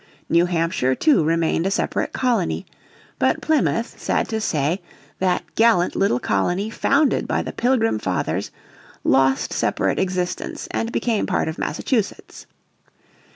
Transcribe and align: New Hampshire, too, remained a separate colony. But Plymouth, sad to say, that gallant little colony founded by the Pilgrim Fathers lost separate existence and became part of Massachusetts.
New 0.27 0.47
Hampshire, 0.47 0.95
too, 0.95 1.23
remained 1.23 1.67
a 1.67 1.69
separate 1.69 2.11
colony. 2.11 2.65
But 3.19 3.39
Plymouth, 3.39 3.99
sad 4.01 4.27
to 4.29 4.41
say, 4.41 4.81
that 5.19 5.43
gallant 5.53 5.95
little 5.95 6.17
colony 6.19 6.71
founded 6.71 7.27
by 7.27 7.43
the 7.43 7.51
Pilgrim 7.53 7.99
Fathers 7.99 8.49
lost 9.03 9.53
separate 9.53 9.99
existence 9.99 10.67
and 10.71 10.91
became 10.91 11.27
part 11.27 11.47
of 11.47 11.59
Massachusetts. 11.59 12.47